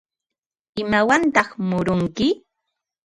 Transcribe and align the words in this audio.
¿Imawantaq 0.81 1.49
murunki? 1.69 2.27